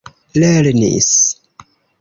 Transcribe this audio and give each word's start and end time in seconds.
lernis 0.41 1.13